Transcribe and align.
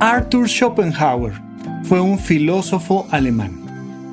Arthur 0.00 0.46
Schopenhauer 0.46 1.32
fue 1.84 2.02
un 2.02 2.18
filósofo 2.18 3.06
alemán. 3.10 3.62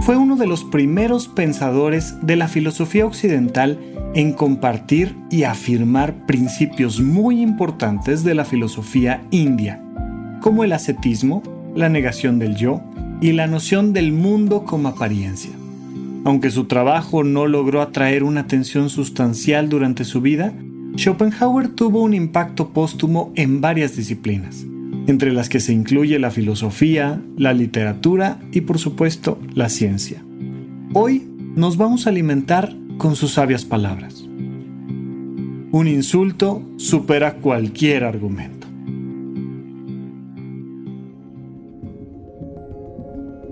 Fue 0.00 0.16
uno 0.16 0.36
de 0.36 0.46
los 0.46 0.64
primeros 0.64 1.28
pensadores 1.28 2.14
de 2.22 2.34
la 2.36 2.48
filosofía 2.48 3.04
occidental 3.04 3.78
en 4.14 4.32
compartir 4.32 5.14
y 5.30 5.42
afirmar 5.42 6.24
principios 6.24 7.02
muy 7.02 7.42
importantes 7.42 8.24
de 8.24 8.34
la 8.34 8.46
filosofía 8.46 9.22
india, 9.30 9.82
como 10.40 10.64
el 10.64 10.72
ascetismo, 10.72 11.42
la 11.74 11.90
negación 11.90 12.38
del 12.38 12.56
yo 12.56 12.80
y 13.20 13.32
la 13.32 13.46
noción 13.46 13.92
del 13.92 14.12
mundo 14.12 14.64
como 14.64 14.88
apariencia. 14.88 15.52
Aunque 16.24 16.50
su 16.50 16.64
trabajo 16.64 17.22
no 17.22 17.46
logró 17.46 17.82
atraer 17.82 18.24
una 18.24 18.40
atención 18.40 18.88
sustancial 18.88 19.68
durante 19.68 20.04
su 20.04 20.22
vida, 20.22 20.54
Schopenhauer 20.96 21.68
tuvo 21.68 22.00
un 22.02 22.14
impacto 22.14 22.70
póstumo 22.70 23.30
en 23.34 23.60
varias 23.60 23.94
disciplinas 23.94 24.64
entre 25.06 25.32
las 25.32 25.48
que 25.48 25.60
se 25.60 25.72
incluye 25.72 26.18
la 26.18 26.30
filosofía, 26.30 27.20
la 27.36 27.52
literatura 27.52 28.40
y 28.52 28.62
por 28.62 28.78
supuesto 28.78 29.38
la 29.54 29.68
ciencia. 29.68 30.24
Hoy 30.92 31.26
nos 31.54 31.76
vamos 31.76 32.06
a 32.06 32.10
alimentar 32.10 32.74
con 32.98 33.16
sus 33.16 33.32
sabias 33.32 33.64
palabras. 33.64 34.24
Un 35.72 35.88
insulto 35.88 36.62
supera 36.76 37.36
cualquier 37.36 38.04
argumento. 38.04 38.66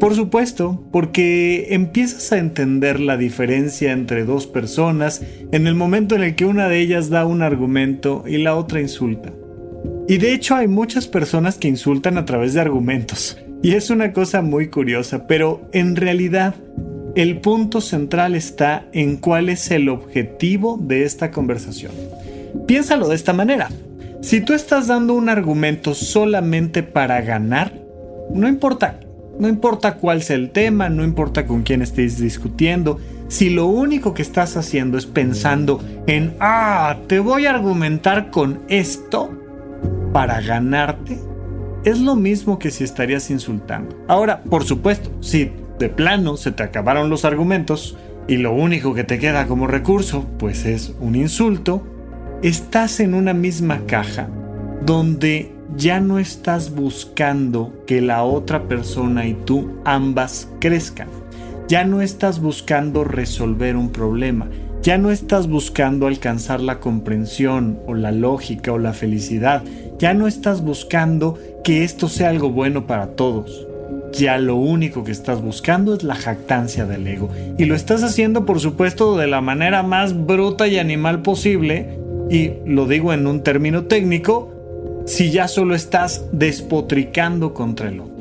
Por 0.00 0.15
supuesto, 0.15 0.84
porque 0.91 1.69
empiezas 1.71 2.32
a 2.32 2.38
entender 2.38 3.00
la 3.00 3.16
diferencia 3.16 3.92
entre 3.92 4.25
dos 4.25 4.47
personas 4.47 5.25
en 5.53 5.66
el 5.66 5.75
momento 5.75 6.15
en 6.15 6.22
el 6.22 6.34
que 6.34 6.44
una 6.44 6.69
de 6.69 6.81
ellas 6.81 7.09
da 7.09 7.25
un 7.25 7.42
argumento 7.42 8.25
y 8.26 8.38
la 8.38 8.54
otra 8.54 8.81
insulta. 8.81 9.32
Y 10.06 10.19
de 10.19 10.34
hecho 10.34 10.54
hay 10.54 10.69
muchas 10.69 11.06
personas 11.06 11.56
que 11.56 11.69
insultan 11.69 12.19
a 12.19 12.25
través 12.25 12.54
de 12.54 12.60
argumentos. 12.60 13.38
Y 13.62 13.72
es 13.72 13.88
una 13.88 14.12
cosa 14.12 14.42
muy 14.42 14.69
curiosa, 14.69 15.26
pero 15.26 15.62
en 15.72 15.97
realidad 15.97 16.54
el 17.15 17.41
punto 17.41 17.81
central 17.81 18.34
está 18.34 18.84
en 18.92 19.16
cuál 19.16 19.48
es 19.48 19.70
el 19.70 19.88
objetivo 19.88 20.78
de 20.81 21.04
esta 21.04 21.31
conversación. 21.31 21.92
Piénsalo 22.66 23.09
de 23.09 23.15
esta 23.15 23.32
manera. 23.32 23.70
Si 24.20 24.41
tú 24.41 24.53
estás 24.53 24.88
dando 24.88 25.15
un 25.15 25.28
argumento 25.28 25.94
solamente 25.94 26.82
para 26.82 27.21
ganar, 27.21 27.72
no 28.32 28.48
importa, 28.48 29.00
no 29.38 29.48
importa 29.48 29.97
cuál 29.97 30.22
sea 30.22 30.36
el 30.36 30.50
tema, 30.50 30.88
no 30.88 31.04
importa 31.04 31.47
con 31.47 31.62
quién 31.62 31.82
estés 31.82 32.19
discutiendo, 32.19 32.98
si 33.28 33.50
lo 33.50 33.66
único 33.66 34.12
que 34.12 34.22
estás 34.22 34.56
haciendo 34.56 34.98
es 34.98 35.06
pensando 35.06 35.81
en, 36.06 36.34
ah, 36.41 36.98
te 37.06 37.21
voy 37.21 37.47
a 37.47 37.50
argumentar 37.50 38.31
con 38.31 38.60
esto, 38.69 39.31
para 40.14 40.41
ganarte 40.41 41.19
es 41.84 41.98
lo 41.98 42.14
mismo 42.14 42.60
que 42.60 42.70
si 42.70 42.84
estarías 42.84 43.30
insultando. 43.30 43.97
Ahora, 44.06 44.44
por 44.44 44.62
supuesto, 44.62 45.10
si 45.20 45.50
de 45.80 45.88
plano 45.88 46.36
se 46.36 46.52
te 46.52 46.62
acabaron 46.62 47.10
los 47.10 47.25
argumentos 47.25 47.98
y 48.28 48.36
lo 48.36 48.54
único 48.54 48.94
que 48.94 49.03
te 49.03 49.19
queda 49.19 49.48
como 49.48 49.66
recurso 49.66 50.24
pues 50.38 50.66
es 50.66 50.94
un 51.00 51.16
insulto, 51.16 51.84
estás 52.44 53.00
en 53.00 53.12
una 53.12 53.34
misma 53.34 53.86
caja 53.86 54.28
donde 54.86 55.53
ya 55.76 55.98
no 55.98 56.20
estás 56.20 56.72
buscando 56.72 57.82
que 57.84 58.00
la 58.00 58.22
otra 58.22 58.69
persona 58.69 59.26
y 59.26 59.34
tú 59.34 59.80
ambas 59.84 60.48
crezcan. 60.60 61.08
Ya 61.66 61.84
no 61.84 62.03
estás 62.03 62.41
buscando 62.41 63.03
resolver 63.03 63.76
un 63.76 63.91
problema. 63.91 64.47
Ya 64.84 64.98
no 64.98 65.10
estás 65.10 65.48
buscando 65.48 66.06
alcanzar 66.06 66.60
la 66.60 66.78
comprensión 66.78 67.80
o 67.86 67.94
la 67.94 68.12
lógica 68.12 68.70
o 68.70 68.78
la 68.78 68.92
felicidad 68.92 69.64
ya 69.99 70.15
no 70.15 70.27
estás 70.27 70.62
buscando 70.62 71.38
que 71.62 71.84
esto 71.84 72.09
sea 72.09 72.31
algo 72.31 72.50
bueno 72.50 72.87
para 72.87 73.09
todos. 73.09 73.66
Ya 74.12 74.38
lo 74.38 74.56
único 74.56 75.03
que 75.03 75.12
estás 75.12 75.43
buscando 75.43 75.94
es 75.94 76.05
la 76.05 76.15
jactancia 76.15 76.87
del 76.87 77.06
ego. 77.06 77.31
Y 77.59 77.65
lo 77.65 77.75
estás 77.75 78.03
haciendo, 78.03 78.47
por 78.47 78.60
supuesto, 78.60 79.16
de 79.16 79.27
la 79.27 79.41
manera 79.41 79.83
más 79.83 80.27
bruta 80.27 80.69
y 80.69 80.78
animal 80.78 81.22
posible. 81.22 81.99
Y 82.31 82.53
lo 82.65 82.87
digo 82.87 83.12
en 83.12 83.27
un 83.27 83.43
término 83.43 83.84
técnico, 83.84 84.53
si 85.06 85.31
ya 85.31 85.49
solo 85.49 85.75
estás 85.75 86.27
despotricando 86.33 87.54
contra 87.54 87.88
el 87.88 88.00
otro. 88.00 88.15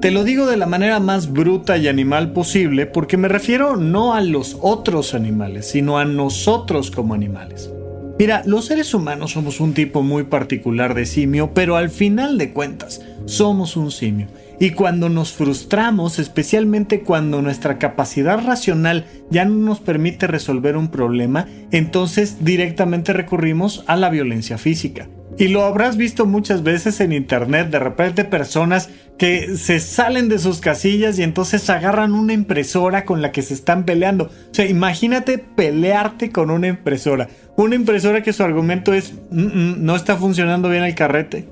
Te 0.00 0.12
lo 0.12 0.22
digo 0.22 0.46
de 0.46 0.56
la 0.56 0.66
manera 0.66 1.00
más 1.00 1.32
bruta 1.32 1.76
y 1.76 1.88
animal 1.88 2.32
posible 2.32 2.86
porque 2.86 3.16
me 3.16 3.26
refiero 3.26 3.76
no 3.76 4.14
a 4.14 4.20
los 4.20 4.56
otros 4.60 5.12
animales, 5.12 5.68
sino 5.68 5.98
a 5.98 6.04
nosotros 6.04 6.92
como 6.92 7.14
animales. 7.14 7.72
Mira, 8.18 8.42
los 8.46 8.64
seres 8.64 8.94
humanos 8.94 9.30
somos 9.32 9.60
un 9.60 9.74
tipo 9.74 10.02
muy 10.02 10.24
particular 10.24 10.94
de 10.94 11.06
simio, 11.06 11.54
pero 11.54 11.76
al 11.76 11.88
final 11.88 12.36
de 12.36 12.50
cuentas, 12.52 13.00
somos 13.26 13.76
un 13.76 13.92
simio. 13.92 14.26
Y 14.58 14.70
cuando 14.70 15.08
nos 15.08 15.32
frustramos, 15.32 16.18
especialmente 16.18 17.02
cuando 17.02 17.42
nuestra 17.42 17.78
capacidad 17.78 18.44
racional 18.44 19.06
ya 19.30 19.44
no 19.44 19.54
nos 19.54 19.78
permite 19.78 20.26
resolver 20.26 20.76
un 20.76 20.88
problema, 20.88 21.46
entonces 21.70 22.44
directamente 22.44 23.12
recurrimos 23.12 23.84
a 23.86 23.94
la 23.94 24.10
violencia 24.10 24.58
física. 24.58 25.06
Y 25.38 25.48
lo 25.48 25.62
habrás 25.62 25.96
visto 25.96 26.26
muchas 26.26 26.64
veces 26.64 27.00
en 27.00 27.12
internet, 27.12 27.70
de 27.70 27.78
repente 27.78 28.24
personas 28.24 28.90
que 29.18 29.56
se 29.56 29.78
salen 29.78 30.28
de 30.28 30.40
sus 30.40 30.60
casillas 30.60 31.16
y 31.18 31.22
entonces 31.22 31.70
agarran 31.70 32.12
una 32.12 32.32
impresora 32.32 33.04
con 33.04 33.22
la 33.22 33.30
que 33.30 33.42
se 33.42 33.54
están 33.54 33.84
peleando. 33.84 34.24
O 34.24 34.54
sea, 34.54 34.66
imagínate 34.66 35.38
pelearte 35.38 36.32
con 36.32 36.50
una 36.50 36.66
impresora. 36.66 37.28
Una 37.56 37.76
impresora 37.76 38.22
que 38.22 38.32
su 38.32 38.42
argumento 38.42 38.92
es, 38.92 39.12
mm, 39.30 39.40
mm, 39.40 39.84
no 39.84 39.94
está 39.94 40.16
funcionando 40.16 40.68
bien 40.68 40.82
el 40.82 40.96
carrete. 40.96 41.48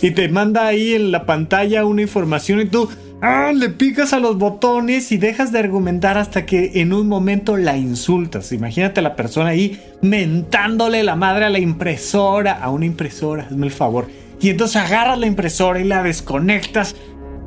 Y 0.00 0.12
te 0.12 0.28
manda 0.28 0.66
ahí 0.66 0.94
en 0.94 1.12
la 1.12 1.24
pantalla 1.24 1.84
una 1.84 2.02
información 2.02 2.60
y 2.60 2.66
tú 2.66 2.88
ah, 3.22 3.52
le 3.54 3.70
picas 3.70 4.12
a 4.12 4.20
los 4.20 4.38
botones 4.38 5.12
y 5.12 5.18
dejas 5.18 5.52
de 5.52 5.58
argumentar 5.58 6.18
hasta 6.18 6.46
que 6.46 6.80
en 6.80 6.92
un 6.92 7.08
momento 7.08 7.56
la 7.56 7.76
insultas. 7.76 8.52
Imagínate 8.52 9.00
a 9.00 9.02
la 9.02 9.16
persona 9.16 9.50
ahí 9.50 9.80
mentándole 10.02 11.02
la 11.02 11.16
madre 11.16 11.46
a 11.46 11.50
la 11.50 11.58
impresora, 11.58 12.52
a 12.52 12.70
una 12.70 12.86
impresora, 12.86 13.44
hazme 13.44 13.66
el 13.66 13.72
favor. 13.72 14.08
Y 14.40 14.50
entonces 14.50 14.76
agarras 14.76 15.18
la 15.18 15.26
impresora 15.26 15.80
y 15.80 15.84
la 15.84 16.02
desconectas 16.02 16.94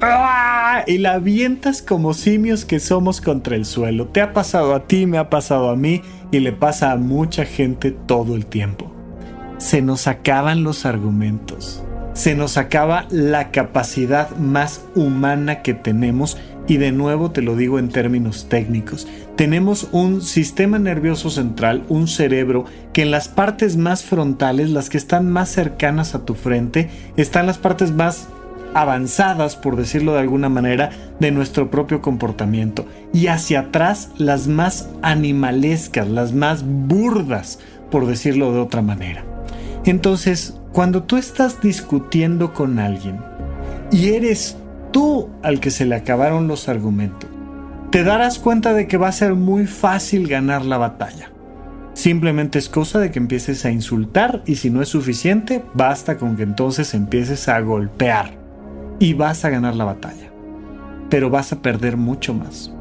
¡Ah! 0.02 0.84
y 0.88 0.98
la 0.98 1.14
avientas 1.14 1.82
como 1.82 2.14
simios 2.14 2.66
que 2.66 2.80
somos 2.80 3.22
contra 3.22 3.56
el 3.56 3.66
suelo. 3.66 4.08
Te 4.08 4.22
ha 4.22 4.34
pasado 4.34 4.74
a 4.74 4.88
ti, 4.88 5.06
me 5.06 5.18
ha 5.18 5.30
pasado 5.30 5.70
a 5.70 5.76
mí 5.76 6.02
y 6.32 6.40
le 6.40 6.52
pasa 6.52 6.92
a 6.92 6.98
mucha 6.98 7.46
gente 7.46 7.92
todo 7.92 8.36
el 8.36 8.46
tiempo. 8.46 8.92
Se 9.58 9.82
nos 9.82 10.08
acaban 10.08 10.64
los 10.64 10.86
argumentos 10.86 11.84
se 12.22 12.36
nos 12.36 12.58
acaba 12.58 13.08
la 13.10 13.50
capacidad 13.50 14.30
más 14.38 14.86
humana 14.94 15.64
que 15.64 15.74
tenemos 15.74 16.38
y 16.68 16.78
de 16.78 16.92
nuevo 16.92 17.32
te 17.32 17.42
lo 17.42 17.56
digo 17.56 17.80
en 17.80 17.90
términos 17.90 18.48
técnicos, 18.48 19.08
tenemos 19.36 19.88
un 19.92 20.22
sistema 20.22 20.78
nervioso 20.78 21.32
central, 21.32 21.84
un 21.90 22.08
cerebro, 22.08 22.66
que 22.94 23.02
en 23.02 23.10
las 23.10 23.28
partes 23.28 23.76
más 23.76 24.04
frontales, 24.04 24.70
las 24.70 24.92
que 24.92 25.00
están 25.00 25.32
más 25.32 25.50
cercanas 25.50 26.14
a 26.14 26.24
tu 26.24 26.36
frente, 26.36 26.92
están 27.18 27.48
las 27.48 27.58
partes 27.58 27.92
más 27.92 28.28
avanzadas, 28.76 29.56
por 29.56 29.76
decirlo 29.76 30.14
de 30.14 30.20
alguna 30.20 30.48
manera, 30.48 30.92
de 31.20 31.32
nuestro 31.32 31.72
propio 31.72 32.04
comportamiento. 32.04 32.86
Y 33.16 33.28
hacia 33.28 33.62
atrás 33.62 34.12
las 34.20 34.48
más 34.48 34.90
animalescas, 35.02 36.08
las 36.08 36.34
más 36.34 36.64
burdas, 36.64 37.58
por 37.90 38.06
decirlo 38.06 38.54
de 38.54 38.60
otra 38.60 38.84
manera. 38.84 39.31
Entonces, 39.86 40.56
cuando 40.74 41.04
tú 41.04 41.18
estás 41.18 41.62
discutiendo 41.62 42.54
con 42.54 42.80
alguien 42.80 43.19
y 43.92 44.10
eres 44.10 44.57
tú 44.92 45.30
al 45.42 45.60
que 45.60 45.72
se 45.72 45.86
le 45.86 45.95
acabaron 45.95 46.48
los 46.48 46.69
argumentos, 46.69 47.30
te 47.89 48.04
darás 48.04 48.39
cuenta 48.39 48.74
de 48.74 48.88
que 48.88 48.98
va 48.98 49.07
a 49.07 49.13
ser 49.13 49.33
muy 49.33 49.66
fácil 49.66 50.28
ganar 50.28 50.63
la 50.66 50.78
batalla. 50.78 51.31
Simplemente 51.94 52.57
es 52.57 52.69
cosa 52.69 53.00
de 53.00 53.12
que 53.12 53.19
empieces 53.19 53.66
a 53.66 53.72
insultar 53.72 54.44
y 54.45 54.56
si 54.56 54.69
no 54.69 54.81
es 54.81 54.89
suficiente, 54.89 55.63
basta 55.74 56.18
con 56.18 56.38
que 56.38 56.44
entonces 56.44 56.94
empieces 56.94 57.50
a 57.50 57.60
golpear 57.60 58.38
y 59.00 59.13
vas 59.13 59.44
a 59.44 59.50
ganar 59.50 59.75
la 59.75 59.84
batalla. 59.84 60.31
Pero 61.10 61.30
vas 61.30 61.51
a 61.51 61.62
perder 61.62 61.98
mucho 61.98 62.34
más 62.34 62.72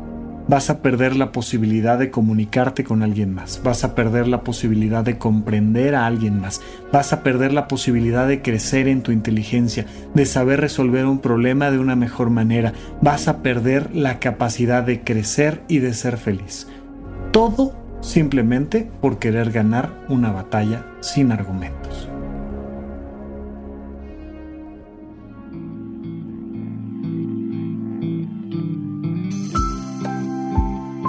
vas 0.51 0.69
a 0.69 0.83
perder 0.83 1.15
la 1.15 1.31
posibilidad 1.31 1.97
de 1.97 2.11
comunicarte 2.11 2.83
con 2.83 3.05
alguien 3.05 3.33
más, 3.33 3.61
vas 3.63 3.85
a 3.85 3.95
perder 3.95 4.27
la 4.27 4.43
posibilidad 4.43 5.05
de 5.05 5.17
comprender 5.17 5.95
a 5.95 6.07
alguien 6.07 6.41
más, 6.41 6.61
vas 6.93 7.13
a 7.13 7.23
perder 7.23 7.53
la 7.53 7.69
posibilidad 7.69 8.27
de 8.27 8.43
crecer 8.43 8.89
en 8.89 9.03
tu 9.03 9.13
inteligencia, 9.13 9.87
de 10.13 10.27
saber 10.27 10.61
resolver 10.61 11.07
un 11.07 11.21
problema 11.21 11.71
de 11.71 11.79
una 11.79 11.95
mejor 11.95 12.31
manera, 12.31 12.73
vas 13.01 13.29
a 13.29 13.43
perder 13.43 13.95
la 13.95 14.19
capacidad 14.19 14.83
de 14.83 15.03
crecer 15.03 15.63
y 15.69 15.79
de 15.79 15.95
ser 15.95 16.17
feliz. 16.17 16.67
Todo 17.31 17.73
simplemente 18.01 18.91
por 19.01 19.21
querer 19.21 19.53
ganar 19.53 20.05
una 20.09 20.33
batalla 20.33 20.85
sin 20.99 21.31
argumentos. 21.31 22.09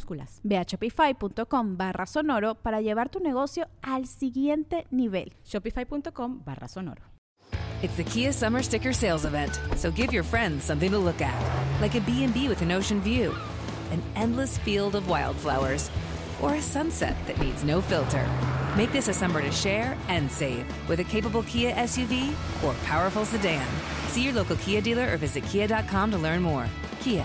minúsculas. 0.00 0.40
Ve 0.42 0.56
a 0.56 0.64
shopify.com 0.64 1.76
barra 1.76 2.06
sonoro 2.06 2.54
para 2.56 2.80
llevar 2.80 3.08
tu 3.08 3.20
negocio 3.20 3.68
al 3.82 4.06
siguiente 4.06 4.86
nivel. 4.90 5.32
Shopify.com 5.44 6.42
barra 6.44 6.68
sonoro. 6.68 7.02
It's 7.82 7.96
the 7.96 8.04
Kia 8.04 8.32
Summer 8.32 8.62
Sticker 8.62 8.92
Sales 8.92 9.24
Event, 9.24 9.58
so 9.76 9.90
give 9.90 10.12
your 10.12 10.22
friends 10.22 10.64
something 10.64 10.90
to 10.90 10.98
look 10.98 11.22
at, 11.22 11.34
like 11.80 11.94
a 11.94 12.00
B&B 12.02 12.46
with 12.46 12.60
an 12.60 12.72
ocean 12.72 13.00
view, 13.00 13.34
an 13.90 14.02
endless 14.16 14.58
field 14.58 14.94
of 14.94 15.08
wildflowers, 15.08 15.90
or 16.42 16.56
a 16.56 16.60
sunset 16.60 17.16
that 17.26 17.38
needs 17.38 17.64
no 17.64 17.80
filter. 17.80 18.26
Make 18.76 18.92
this 18.92 19.08
a 19.08 19.14
summer 19.14 19.40
to 19.40 19.50
share 19.50 19.96
and 20.08 20.30
save 20.30 20.66
with 20.90 21.00
a 21.00 21.04
capable 21.04 21.42
Kia 21.44 21.72
SUV 21.72 22.34
or 22.62 22.74
powerful 22.84 23.24
sedan. 23.24 23.66
See 24.08 24.24
your 24.24 24.34
local 24.34 24.56
Kia 24.56 24.82
dealer 24.82 25.14
or 25.14 25.16
visit 25.16 25.42
kia.com 25.44 26.10
to 26.10 26.18
learn 26.18 26.42
more. 26.42 26.66
Kia, 27.00 27.24